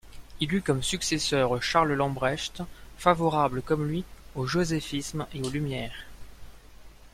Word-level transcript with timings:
Il 0.39 0.51
eut 0.55 0.63
comme 0.63 0.81
successeur 0.81 1.61
Charles 1.61 1.93
Lambrechts 1.93 2.63
favorable 2.97 3.61
comme 3.61 3.87
lui 3.87 4.03
au 4.33 4.47
joséphisme 4.47 5.27
et 5.35 5.43
aux 5.43 5.49
Lumières. 5.51 6.07